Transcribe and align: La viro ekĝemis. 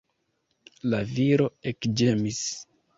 La 0.95 1.03
viro 1.13 1.47
ekĝemis. 1.75 2.45